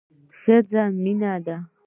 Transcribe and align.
ښځه 0.39 0.83
مينه 1.03 1.33
ده 1.45 1.57